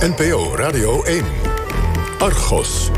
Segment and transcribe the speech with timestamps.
[0.00, 1.24] NPO Radio 1.
[2.18, 2.90] Argos.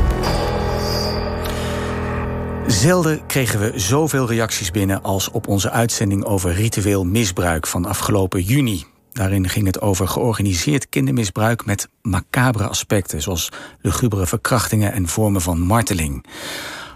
[2.67, 8.41] Zelden kregen we zoveel reacties binnen als op onze uitzending over ritueel misbruik van afgelopen
[8.41, 8.85] juni.
[9.11, 13.49] Daarin ging het over georganiseerd kindermisbruik met macabere aspecten, zoals
[13.81, 16.25] lugubere verkrachtingen en vormen van marteling.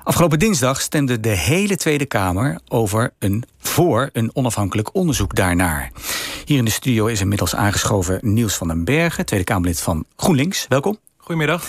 [0.03, 5.91] Afgelopen dinsdag stemde de hele Tweede Kamer over een, voor een onafhankelijk onderzoek daarnaar.
[6.47, 10.65] Hier in de studio is inmiddels aangeschoven Niels van den Bergen, Tweede Kamerlid van GroenLinks.
[10.69, 10.97] Welkom.
[11.17, 11.65] Goedemiddag.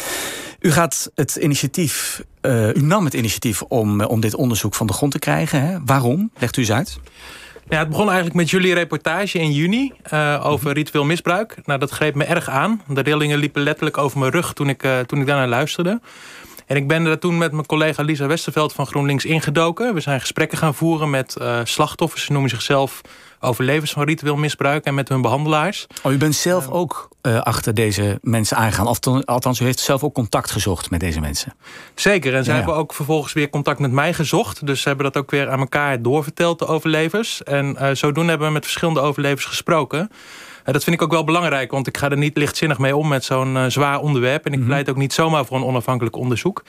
[0.61, 4.93] U, gaat het initiatief, uh, u nam het initiatief om, om dit onderzoek van de
[4.93, 5.63] grond te krijgen.
[5.63, 5.79] Hè?
[5.85, 6.31] Waarom?
[6.39, 6.99] Legt u eens uit.
[7.69, 11.57] Ja, het begon eigenlijk met jullie reportage in juni uh, over ritueel misbruik.
[11.65, 12.83] Nou, dat greep me erg aan.
[12.89, 16.01] De rillingen liepen letterlijk over mijn rug toen ik, uh, toen ik daarnaar luisterde.
[16.67, 19.95] En ik ben er toen met mijn collega Lisa Westerveld van GroenLinks ingedoken.
[19.95, 22.25] We zijn gesprekken gaan voeren met uh, slachtoffers.
[22.25, 23.01] Ze noemen zichzelf
[23.41, 25.87] overlevers van ritueel misbruik en met hun behandelaars.
[26.03, 28.87] Oh, u bent zelf ook uh, achter deze mensen aangegaan.
[29.25, 31.55] Althans, u heeft zelf ook contact gezocht met deze mensen.
[31.95, 34.67] Zeker, en ze ja, hebben ook vervolgens weer contact met mij gezocht.
[34.67, 37.43] Dus ze hebben dat ook weer aan elkaar doorverteld, de overlevers.
[37.43, 40.11] En uh, zodoende hebben we met verschillende overlevers gesproken
[40.73, 43.25] dat vind ik ook wel belangrijk, want ik ga er niet lichtzinnig mee om met
[43.25, 44.47] zo'n uh, zwaar onderwerp.
[44.47, 44.69] En ik mhm.
[44.69, 46.65] pleit ook niet zomaar voor een onafhankelijk onderzoek.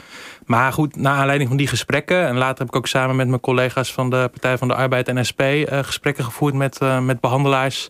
[0.45, 3.41] Maar goed, na aanleiding van die gesprekken, en later heb ik ook samen met mijn
[3.41, 7.19] collega's van de Partij van de Arbeid en SP uh, gesprekken gevoerd met, uh, met
[7.19, 7.87] behandelaars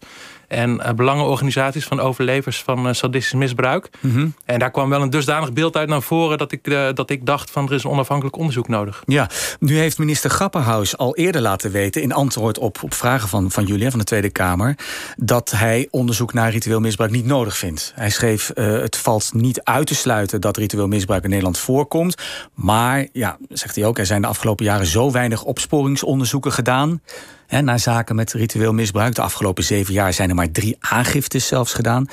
[0.50, 3.90] en uh, belangenorganisaties van overlevers van uh, sadistisch misbruik.
[4.00, 4.34] Mm -hmm.
[4.46, 7.26] En daar kwam wel een dusdanig beeld uit naar voren dat ik, uh, dat ik
[7.26, 9.04] dacht van er is een onafhankelijk onderzoek nodig.
[9.06, 13.52] Ja, nu heeft minister Grapperhaus al eerder laten weten in antwoord op, op vragen van,
[13.52, 14.78] van jullie van de Tweede Kamer
[15.18, 17.92] dat hij onderzoek naar ritueel misbruik niet nodig vindt.
[17.96, 22.16] Hij schreef het valt niet uit te sluiten dat ritueel misbruik in Nederland voorkomt.
[22.54, 27.02] Maar ja, zegt hij ook, er zijn de afgelopen jaren zo weinig opsporingsonderzoeken gedaan
[27.50, 29.16] hè, naar zaken met ritueel misbruik.
[29.16, 32.06] De afgelopen zeven jaar zijn er maar drie aangiftes zelfs gedaan.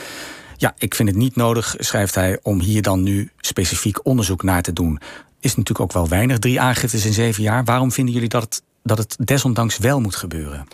[0.56, 4.62] Ja, ik vind het niet nodig, schrijft hij, om hier dan nu specifiek onderzoek naar
[4.62, 5.00] te doen.
[5.40, 7.64] Is natuurlijk ook wel weinig, drie aangiftes in zeven jaar.
[7.64, 10.66] Waarom vinden jullie dat het dat het desondanks wel moet gebeuren?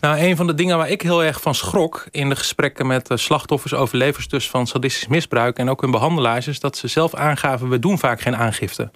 [0.00, 3.10] Nou, een van de dingen waar ik heel erg van schrok in de gesprekken met
[3.14, 7.68] slachtoffers, overlevers dus van sadistisch misbruik en ook hun behandelaars, is dat ze zelf aangaven:
[7.68, 8.90] we doen vaak geen aangifte.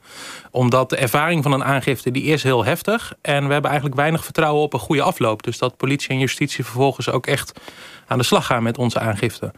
[0.50, 4.24] Omdat de ervaring van een aangifte die is heel heftig en we hebben eigenlijk weinig
[4.24, 5.42] vertrouwen op een goede afloop.
[5.42, 7.60] Dus dat politie en justitie vervolgens ook echt
[8.06, 9.52] aan de slag gaan met onze aangifte.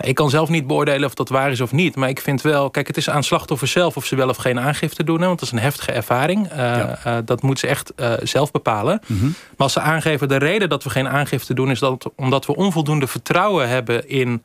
[0.00, 1.96] Ik kan zelf niet beoordelen of dat waar is of niet.
[1.96, 4.60] Maar ik vind wel, kijk, het is aan slachtoffers zelf of ze wel of geen
[4.60, 5.20] aangifte doen.
[5.20, 6.52] Hè, want dat is een heftige ervaring.
[6.52, 6.98] Uh, ja.
[7.06, 9.00] uh, dat moet ze echt uh, zelf bepalen.
[9.06, 9.28] Mm -hmm.
[9.28, 12.56] Maar als ze aangeven de reden dat we geen aangifte doen, is dat omdat we
[12.56, 14.42] onvoldoende vertrouwen hebben in.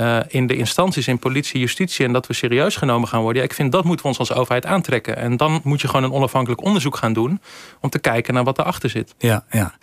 [0.00, 2.06] Uh, in de instanties, in politie, justitie...
[2.06, 3.42] en dat we serieus genomen gaan worden.
[3.42, 5.16] Ja, ik vind dat moeten we ons als overheid aantrekken.
[5.16, 7.40] En dan moet je gewoon een onafhankelijk onderzoek gaan doen...
[7.80, 9.14] om te kijken naar wat erachter zit.
[9.18, 9.74] Ja, ja.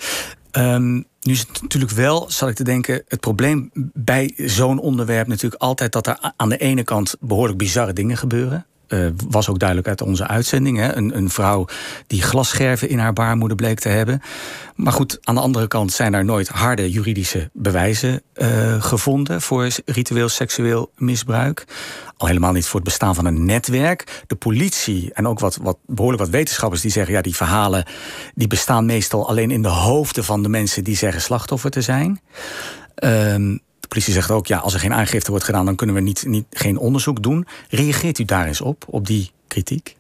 [0.51, 5.27] Um, nu is het natuurlijk wel, zal ik te denken, het probleem bij zo'n onderwerp
[5.27, 8.65] natuurlijk altijd dat er aan de ene kant behoorlijk bizarre dingen gebeuren.
[8.93, 10.77] Uh, was ook duidelijk uit onze uitzending.
[10.77, 10.95] Hè?
[10.95, 11.65] Een, een, vrouw
[12.07, 14.21] die glasscherven in haar baarmoeder bleek te hebben.
[14.75, 19.67] Maar goed, aan de andere kant zijn er nooit harde juridische bewijzen uh, gevonden voor
[19.85, 21.65] ritueel seksueel misbruik.
[22.17, 24.23] Al helemaal niet voor het bestaan van een netwerk.
[24.27, 27.85] De politie en ook wat, wat behoorlijk wat wetenschappers die zeggen: ja, die verhalen
[28.35, 32.21] die bestaan meestal alleen in de hoofden van de mensen die zeggen slachtoffer te zijn.
[32.95, 36.25] De politie zegt ook, ja, als er geen aangifte wordt gedaan, dan kunnen we niet,
[36.25, 37.47] niet, geen onderzoek doen.
[37.69, 39.95] Reageert u daar eens op, op die kritiek?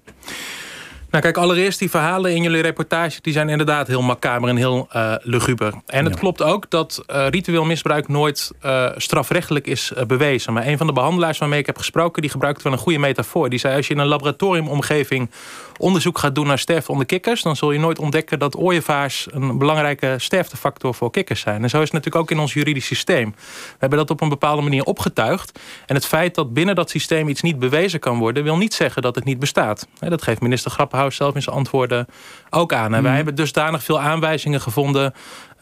[1.11, 3.21] Nou kijk, allereerst die verhalen in jullie reportage...
[3.21, 5.73] die zijn inderdaad heel macaber en heel uh, luguber.
[5.85, 6.19] En het ja.
[6.19, 10.53] klopt ook dat uh, ritueel misbruik nooit uh, strafrechtelijk is bewezen.
[10.53, 12.21] Maar een van de behandelaars waarmee ik heb gesproken...
[12.21, 13.49] die gebruikte wel een goede metafoor.
[13.49, 15.29] Die zei, als je in een laboratoriumomgeving
[15.77, 17.41] onderzoek gaat doen naar sterfte onder kikkers...
[17.41, 19.27] dan zul je nooit ontdekken dat ooievaars...
[19.31, 21.63] een belangrijke sterftefactor voor kikkers zijn.
[21.63, 23.33] En zo is het natuurlijk ook in ons juridisch systeem.
[23.37, 25.59] We hebben dat op een bepaalde manier opgetuigd.
[25.85, 28.43] En het feit dat binnen dat systeem iets niet bewezen kan worden...
[28.43, 29.87] wil niet zeggen dat het niet bestaat.
[29.99, 32.05] Dat geeft minister Grappenhuis zelf in zijn antwoorden
[32.49, 32.93] ook aan.
[32.93, 33.15] En wij mm.
[33.15, 35.13] hebben dusdanig veel aanwijzingen gevonden...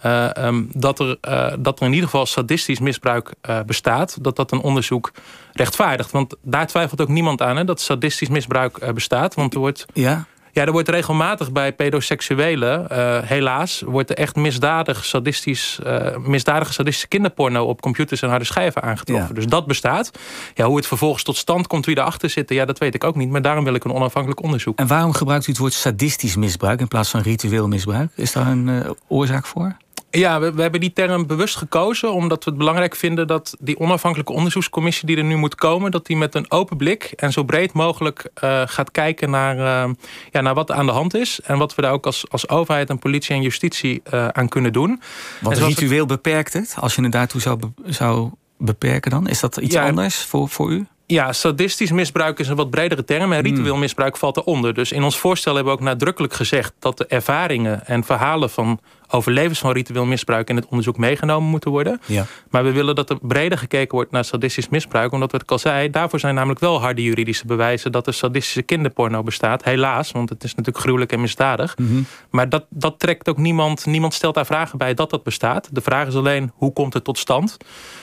[0.06, 4.18] Uh, um, dat, er, uh, dat er in ieder geval sadistisch misbruik uh, bestaat.
[4.22, 5.12] Dat dat een onderzoek
[5.54, 6.12] rechtvaardigt.
[6.12, 9.36] Want daar twijfelt ook niemand aan hè, dat sadistisch misbruik bestaat.
[9.36, 10.26] Want er wordt ja.
[10.60, 16.74] Ja, er wordt regelmatig bij pedoseksuelen, uh, helaas, wordt er echt misdadig, sadistisch, uh, misdadige
[16.74, 19.28] sadistische kinderporno op computers en harde schijven aangetroffen.
[19.28, 19.34] Ja.
[19.34, 20.12] Dus dat bestaat.
[20.54, 23.16] Ja, hoe het vervolgens tot stand komt, wie erachter zit, ja, dat weet ik ook
[23.16, 23.30] niet.
[23.30, 24.80] Maar daarom wil ik een onafhankelijk onderzoek.
[24.80, 28.12] En waarom gebruikt u het woord sadistisch misbruik in plaats van ritueel misbruik?
[28.16, 29.76] Is daar een uh, oorzaak voor?
[30.12, 32.14] Ja, we, we, hebben die term bewust gekozen...
[32.14, 35.08] omdat we het belangrijk vinden dat die onafhankelijke onderzoekscommissie...
[35.08, 37.04] die er nu moet komen, dat die met een open blik...
[37.16, 39.94] en zo breed mogelijk uh, gaat kijken naar, uh,
[40.32, 41.40] ja, naar wat er aan de hand is...
[41.42, 44.74] en wat we daar ook als, als overheid en politie en justitie uh, aan kunnen
[44.74, 45.02] doen.
[45.42, 49.28] Want ritueel beperkt het, als je het daartoe zou, zou beperken dan?
[49.28, 50.88] Is dat iets anders voor, voor u?
[51.06, 53.80] Ja, sadistisch misbruik is een wat bredere term en ritueel hmm.
[53.80, 54.74] misbruik valt eronder.
[54.74, 58.80] Dus in ons voorstel hebben we ook nadrukkelijk gezegd dat de ervaringen en verhalen van
[59.10, 62.02] overlevens van ritueel misbruik in het onderzoek meegenomen moeten worden.
[62.06, 62.26] Ja.
[62.50, 65.60] Maar we willen dat er breder gekeken wordt naar sadistisch misbruik, omdat we het al
[65.60, 69.64] zei, daarvoor zijn namelijk wel harde juridische bewijzen dat er sadistische kinderporno bestaat.
[69.64, 71.78] Helaas, want het is natuurlijk gruwelijk en misdadig.
[71.78, 72.02] Mhm.
[72.30, 75.70] Maar dat, dat trekt ook niemand, niemand stelt daar vragen bij dat dat bestaat.
[75.72, 77.58] De vraag is alleen, hoe komt het tot stand?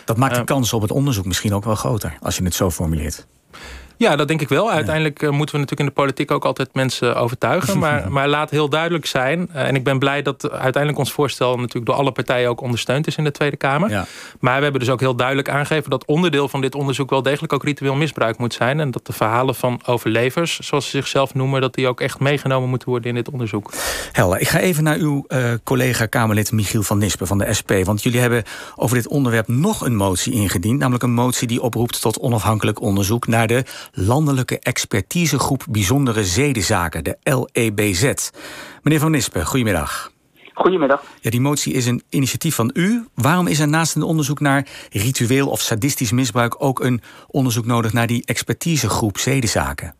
[0.04, 2.54] Dat maakt de uh, kans op het onderzoek misschien ook wel groter, als je het
[2.54, 3.26] zo formuleert.
[3.96, 4.70] Ja, dat denk ik wel.
[4.70, 7.74] Uiteindelijk eh, moeten we natuurlijk in de politiek ook altijd mensen overtuigen.
[7.86, 9.48] Maar, maar laat heel duidelijk zijn.
[9.52, 13.06] Eh, en ik ben blij dat uiteindelijk ons voorstel natuurlijk door alle partijen ook ondersteund
[13.06, 13.90] is in de Tweede Kamer.
[13.90, 14.06] Ja.
[14.40, 17.52] Maar we hebben dus ook heel duidelijk aangegeven dat onderdeel van dit onderzoek wel degelijk
[17.52, 18.80] ook ritueel misbruik moet zijn.
[18.80, 22.68] En dat de verhalen van overlevers, zoals ze zichzelf noemen, dat die ook echt meegenomen
[22.68, 23.72] moeten worden in dit onderzoek.
[24.12, 24.40] Helder.
[24.40, 27.70] Ik ga even naar uw uh, collega Kamerlid Michiel van Nispen van de SP.
[27.84, 28.42] Want jullie hebben
[28.76, 30.78] over dit onderwerp nog een motie ingediend.
[30.78, 37.16] Namelijk een motie die oproept tot onafhankelijk onderzoek naar de Landelijke Expertisegroep Bijzondere Zedenzaken, de
[37.22, 38.30] LEBZ.
[38.82, 40.10] Meneer Van Nispen, goedemiddag.
[40.54, 41.02] Goedemiddag.
[41.20, 43.06] Ja, die motie is een initiatief van u.
[43.14, 47.92] Waarom is er naast een onderzoek naar ritueel of sadistisch misbruik ook een onderzoek nodig
[47.92, 49.94] naar die expertisegroep zedenzaken?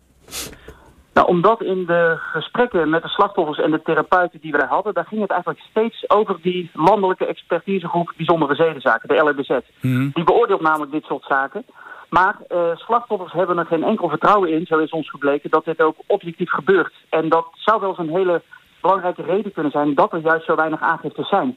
[1.17, 4.94] Nou, omdat in de gesprekken met de slachtoffers en de therapeuten die we daar hadden,
[4.94, 9.50] daar ging het eigenlijk steeds over die landelijke expertisegroep bijzondere zedenzaken, de LEBZ.
[9.81, 10.09] Mhm.
[10.12, 11.65] Die beoordeelt namelijk dit soort zaken.
[12.08, 15.82] Maar uh, slachtoffers hebben er geen enkel vertrouwen in, zo is ons gebleken, dat dit
[15.82, 16.93] ook objectief gebeurt.
[17.08, 18.43] En dat zou wel eens een hele
[18.81, 21.56] belangrijke reden kunnen zijn dat er juist zo weinig aangiftes zijn.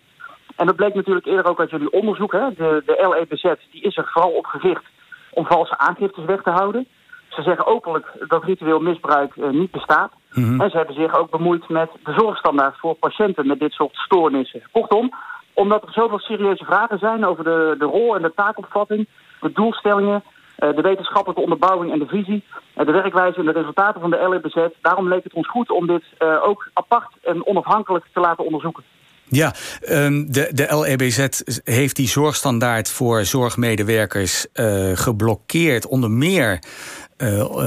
[0.56, 2.32] En dat bleek natuurlijk eerder ook uit jullie onderzoek.
[2.32, 2.54] Hè?
[2.54, 4.84] De, de LEBZ die is er vooral op gericht
[5.30, 6.88] om valse aangiftes weg te houden.
[7.30, 10.12] Ze zeggen openlijk dat ritueel misbruik uh, niet bestaat.
[10.34, 10.62] Mhm.
[10.62, 14.62] En ze hebben zich ook bemoeid met de zorgstandaard voor patiënten met dit soort stoornissen.
[14.72, 15.14] Kortom,
[15.54, 19.08] omdat er zoveel serieuze vragen zijn over de, de rol en de taakopvatting,
[19.42, 24.02] de doelstellingen eh, de wetenschappelijke onderbouwing en de visie, eh, de werkwijze en de resultaten
[24.02, 24.76] van de LEBZ.
[24.82, 28.84] Daarom leek het ons goed om dit eh, ook apart en onafhankelijk te laten onderzoeken.
[29.32, 31.28] Ja, ehm, de, de LEBZ
[31.64, 34.48] heeft die zorgstandaard voor zorgmedewerkers
[34.94, 35.88] geblokkeerd.
[35.88, 36.60] Onder meer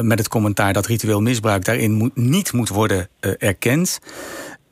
[0.02, 3.08] met het commentaar dat ritueel misbruik daarin niet moet worden
[3.38, 3.98] erkend.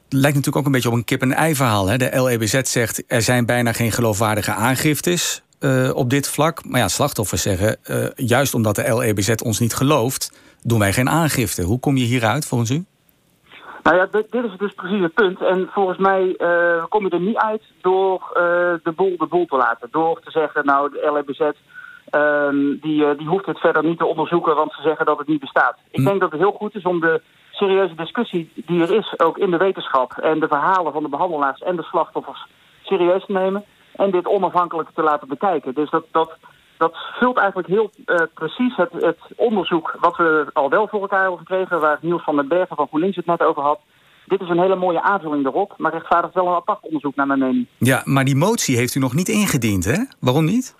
[0.08, 1.86] Lijkt natuurlijk ook een beetje op een kip-en-ei verhaal.
[1.86, 1.96] Hè?
[1.96, 6.64] De LEBZ zegt er zijn bijna geen geloofwaardige aangiftes uh, op dit vlak.
[6.64, 11.08] Maar ja, slachtoffers zeggen, uh, juist omdat de LEBZ ons niet gelooft, doen wij geen
[11.08, 11.62] aangifte.
[11.62, 12.84] Hoe kom je hieruit volgens u?
[13.82, 15.42] Nou ja, dit, dit is dus precies het punt.
[15.42, 18.30] En volgens mij uh, kom je er niet uit door
[18.82, 19.88] de boel de boel te laten.
[19.90, 21.40] Door te zeggen, nou, de LEBZ
[22.10, 25.40] ehm, die, die hoeft het verder niet te onderzoeken, want ze zeggen dat het niet
[25.40, 25.76] bestaat.
[25.90, 26.04] Ik hm.
[26.04, 27.20] denk dat het heel goed is om de
[27.50, 31.60] serieuze discussie die er is, ook in de wetenschap en de verhalen van de behandelaars
[31.60, 32.46] en de slachtoffers
[32.82, 35.74] serieus te nemen en dit onafhankelijk te laten bekijken.
[35.74, 36.36] Dus dat, dat,
[36.76, 41.20] dat vult eigenlijk heel uh, precies het, het onderzoek wat we al wel voor elkaar
[41.20, 43.80] hebben gekregen, waar Niels van den Bergen van GroenLinks het net over had.
[44.26, 47.38] Dit is een hele mooie aanvulling erop, maar rechtvaardigt wel een apart onderzoek naar mijn
[47.38, 47.66] mening.
[47.78, 50.04] Ja, maar die motie heeft u nog niet ingediend, hè?
[50.20, 50.74] Waarom niet?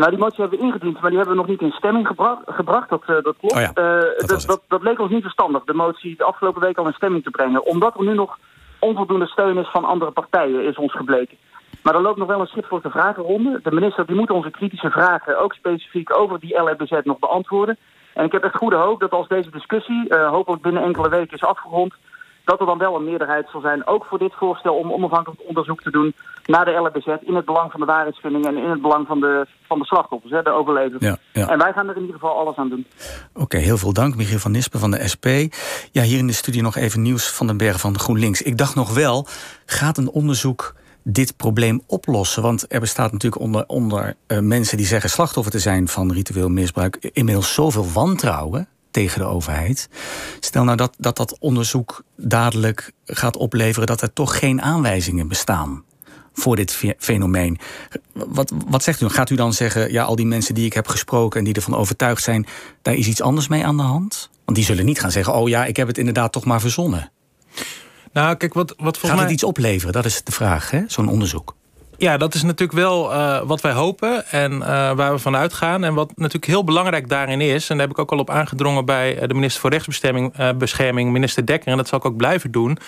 [0.00, 2.42] Nou, die motie hebben we ingediend, maar die hebben we nog niet in stemming gebracht.
[2.46, 3.54] gebracht dat, uh, dat klopt.
[3.54, 6.78] Oh ja, uh, dat, dat, dat, leek ons niet verstandig, de motie de afgelopen week
[6.78, 7.64] al in stemming te brengen.
[7.64, 8.38] Omdat er nu nog
[8.78, 11.36] onvoldoende steun is van andere partijen, is ons gebleken.
[11.82, 13.60] Maar er loopt nog wel een de vragenronde.
[13.62, 17.76] De minister die moet onze kritische vragen ook specifiek over die LEBZ nog beantwoorden.
[18.14, 21.36] En ik heb echt goede hoop dat als deze discussie uh, hopelijk binnen enkele weken
[21.36, 21.94] is afgerond...
[22.44, 24.74] dat er dan wel een meerderheid zal zijn, ook voor dit voorstel...
[24.74, 26.14] om onafhankelijk onderzoek te doen
[26.46, 27.06] naar de LEBZ...
[27.26, 30.32] in het belang van de waarheidsvinding en in het belang van de, van de slachtoffers,
[30.32, 31.04] hè, de overlevers.
[31.04, 31.48] Ja, ja.
[31.48, 32.86] En wij gaan er in ieder geval alles aan doen.
[33.34, 35.26] Oké, heel veel dank, Michiel van Nispen van de SP.
[35.92, 38.42] Ja, hier in de studie nog even nieuws van den Berg van GroenLinks.
[38.42, 39.26] Ik dacht nog wel,
[39.66, 42.42] gaat een onderzoek dit probleem oplossen?
[42.42, 46.48] Want er bestaat natuurlijk onder, onder uh, mensen die zeggen slachtoffer te zijn van ritueel
[46.48, 49.88] misbruik inmiddels zoveel wantrouwen tegen de overheid.
[50.40, 55.84] Stel nou dat, dat dat onderzoek dadelijk gaat opleveren dat er toch geen aanwijzingen bestaan
[56.32, 57.58] voor dit fenomeen.
[58.12, 59.08] Wat, wat zegt u?
[59.08, 61.74] Gaat u dan zeggen, ja, al die mensen die ik heb gesproken en die ervan
[61.74, 62.46] overtuigd zijn,
[62.82, 64.30] daar is iets anders mee aan de hand?
[64.44, 67.10] Want die zullen niet gaan zeggen, oh ja, ik heb het inderdaad toch maar verzonnen.
[68.12, 69.92] Nou, kijk, wat, wat Gaat het iets opleveren?
[69.92, 70.82] Dat is de vraag, hè?
[70.86, 71.54] zo'n onderzoek.
[72.00, 74.60] Ja, dat is natuurlijk wel uh, wat wij hopen en uh,
[74.92, 75.84] waar we van uitgaan.
[75.84, 77.70] En wat natuurlijk heel belangrijk daarin is...
[77.70, 81.12] en daar heb ik ook al op aangedrongen bij eh, de minister voor Rechtsbescherming, uh,
[81.12, 81.70] minister Dekker...
[81.70, 82.78] en dat zal ik ook blijven doen...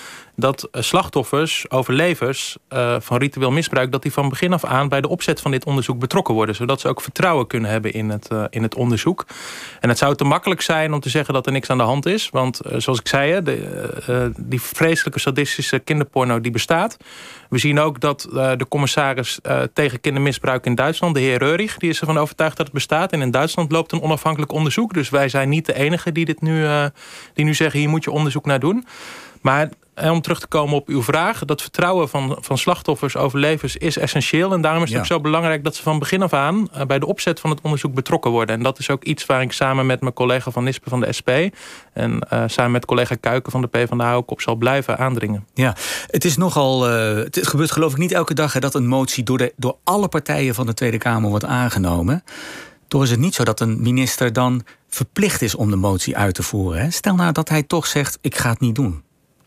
[0.42, 2.56] dat slachtoffers, overlevers
[2.98, 3.92] van ritueel misbruik...
[3.92, 6.54] dat die van begin af aan bij de opzet van dit onderzoek betrokken worden.
[6.54, 9.26] Zodat ze ook vertrouwen kunnen hebben in het, in het onderzoek.
[9.80, 12.06] En het zou te makkelijk zijn om te zeggen dat er niks aan de hand
[12.06, 12.28] is.
[12.30, 16.96] Want zoals ik zei, de, die vreselijke sadistische kinderporno die bestaat.
[17.48, 19.38] We zien ook dat de commissaris
[19.72, 21.14] tegen kindermisbruik in Duitsland...
[21.14, 23.12] de heer Reurig, die is ervan overtuigd dat het bestaat.
[23.12, 24.94] En in Duitsland loopt een onafhankelijk onderzoek.
[24.94, 26.66] Dus wij zijn niet de enige die, dit nu,
[27.34, 27.80] die nu zeggen...
[27.80, 28.86] hier moet je onderzoek naar doen.
[29.42, 31.44] Maar eh, om terug te komen op uw vraag...
[31.44, 34.52] dat vertrouwen van, van slachtoffers, overlevers is essentieel.
[34.52, 36.68] En daarom is het ook zo belangrijk dat ze van begin af aan...
[36.76, 38.56] Uh, bij de opzet van het onderzoek betrokken worden.
[38.56, 41.12] En dat is ook iets waar ik samen met mijn collega Van Nispen van de
[41.18, 41.30] SP...
[41.92, 45.46] en uh, samen met collega Kuiken van de PvdA ook op zal blijven aandringen.
[45.54, 46.82] Ja, het is nogal...
[46.82, 48.52] het gebeurt geloof ik niet elke dag...
[48.52, 52.24] Hè, dat een motie door, de, door alle partijen van de Tweede Kamer wordt aangenomen...
[52.88, 56.34] Toch is het niet zo dat een minister dan verplicht is om de motie uit
[56.34, 56.82] te voeren.
[56.82, 56.90] Hè?
[56.90, 59.02] Stel nou dat hij toch zegt, ik ga het niet doen.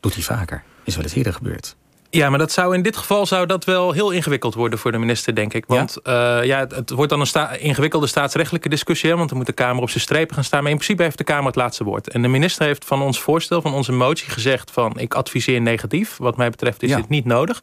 [0.06, 0.64] Doet hij vaker.
[0.84, 1.76] Is wel eens eerder gebeurd.
[2.16, 4.98] Ja, maar dat zou in dit geval zou dat wel heel ingewikkeld worden voor de
[4.98, 5.64] minister, denk ik.
[5.68, 6.40] Want ja?
[6.40, 9.10] Uh, ja, het, het, wordt dan een sta ingewikkelde staatsrechtelijke discussie.
[9.10, 10.62] Hè, want dan moet de Kamer op zijn strepen gaan staan.
[10.62, 12.10] Maar in principe heeft de Kamer het laatste woord.
[12.10, 14.72] En de minister heeft van ons voorstel, van onze motie gezegd...
[14.72, 16.18] van ik adviseer negatief.
[16.18, 16.96] Wat mij betreft is ja.
[16.96, 17.62] dit niet nodig.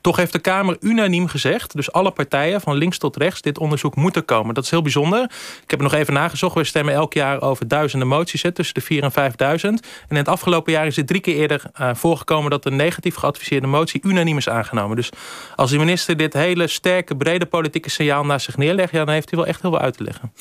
[0.00, 1.74] Toch heeft de Kamer unaniem gezegd...
[1.74, 4.54] dus alle partijen, van links tot rechts, dit onderzoek moet er komen.
[4.54, 5.22] Dat is heel bijzonder.
[5.62, 6.54] Ik heb nog even nagezocht.
[6.54, 8.42] We stemmen elk jaar over duizenden moties.
[8.42, 9.36] Hè, tussen de 4 en 5.000.
[9.62, 12.50] En in het afgelopen jaar is het drie keer eerder uh, voorgekomen...
[12.50, 14.96] dat een negatief geadviseerde motie unaniem is aangenomen.
[14.96, 15.10] Dus
[15.56, 18.92] als de minister dit hele sterke, brede politieke signaal naar zich neerlegt...
[18.92, 20.32] Ja, dan heeft hij wel echt heel veel uit te leggen.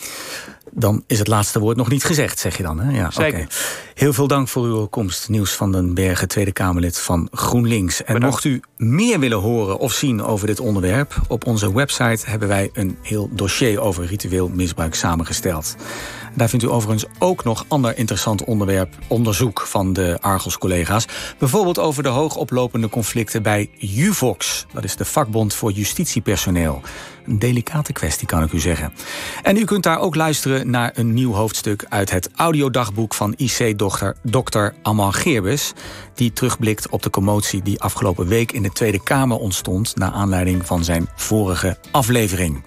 [0.71, 2.79] Dan is het laatste woord nog niet gezegd, zeg je dan.
[2.79, 2.97] Hè?
[2.97, 3.33] Ja, Zeker.
[3.33, 3.47] Okay.
[3.93, 5.29] Heel veel dank voor uw komst.
[5.29, 8.03] Nieuws van den Bergen, Tweede Kamerlid van GroenLinks.
[8.03, 11.21] En mocht u meer willen horen of zien over dit onderwerp...
[11.27, 15.75] op onze website hebben wij een heel dossier over ritueel misbruik samengesteld.
[16.35, 21.05] Daar vindt u overigens ook nog ander interessant onderwerp, onderzoek van de Argos-collega's.
[21.37, 24.65] Bijvoorbeeld over de hoogoplopende conflicten bij JUVOX.
[24.73, 26.81] Dat is de vakbond voor justitiepersoneel.
[27.25, 28.93] Een delicate kwestie, kan ik u zeggen.
[29.43, 31.85] En u kunt daar ook luisteren naar een nieuw hoofdstuk...
[31.89, 34.67] uit het audiodagboek van IC-dokter Dr.
[34.81, 35.73] Amal Geerbes...
[36.13, 39.95] die terugblikt op de commotie die afgelopen week in de Tweede Kamer ontstond...
[39.95, 42.63] naar aanleiding van zijn vorige aflevering.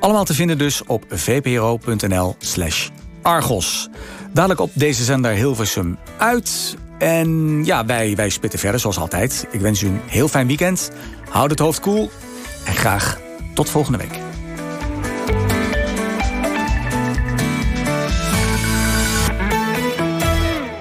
[0.00, 2.88] Allemaal te vinden dus op vpro.nl slash
[3.22, 3.88] Argos.
[4.32, 6.76] Dadelijk op deze zender Hilversum uit...
[6.98, 9.46] En ja, wij, wij spitten verder zoals altijd.
[9.50, 10.90] Ik wens u een heel fijn weekend.
[11.28, 12.10] Houd het hoofd koel.
[12.64, 13.18] En graag
[13.54, 14.27] tot volgende week.